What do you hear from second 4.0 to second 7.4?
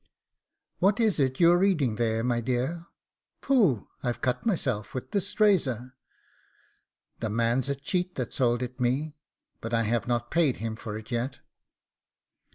I've cut myself with this razor; the